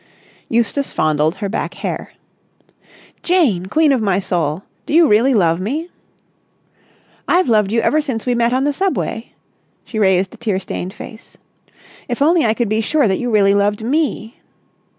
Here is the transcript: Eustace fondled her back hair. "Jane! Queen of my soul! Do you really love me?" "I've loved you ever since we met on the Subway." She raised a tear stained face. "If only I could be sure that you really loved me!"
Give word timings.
Eustace 0.49 0.91
fondled 0.91 1.35
her 1.35 1.47
back 1.47 1.75
hair. 1.75 2.13
"Jane! 3.21 3.67
Queen 3.67 3.91
of 3.91 4.01
my 4.01 4.19
soul! 4.19 4.63
Do 4.87 4.95
you 4.95 5.07
really 5.07 5.35
love 5.35 5.59
me?" 5.59 5.91
"I've 7.27 7.47
loved 7.47 7.71
you 7.71 7.81
ever 7.81 8.01
since 8.01 8.25
we 8.25 8.33
met 8.33 8.51
on 8.51 8.63
the 8.63 8.73
Subway." 8.73 9.33
She 9.85 9.99
raised 9.99 10.33
a 10.33 10.37
tear 10.37 10.59
stained 10.59 10.91
face. 10.95 11.37
"If 12.07 12.19
only 12.19 12.43
I 12.43 12.55
could 12.55 12.67
be 12.67 12.81
sure 12.81 13.07
that 13.07 13.19
you 13.19 13.29
really 13.29 13.53
loved 13.53 13.83
me!" 13.83 14.39